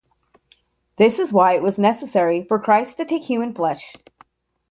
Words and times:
This 0.97 1.19
is 1.19 1.31
why 1.31 1.53
it 1.53 1.61
was 1.61 1.77
necessary 1.77 2.41
for 2.41 2.57
Christ 2.57 2.97
to 2.97 3.05
take 3.05 3.25
human 3.25 3.53
flesh. 3.53 3.93